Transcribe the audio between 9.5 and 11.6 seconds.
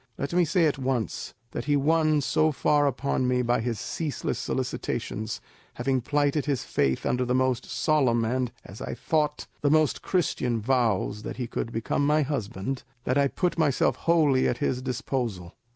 the most Christian vows that he